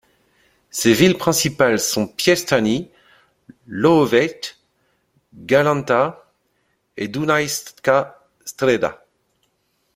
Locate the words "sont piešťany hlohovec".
1.79-4.57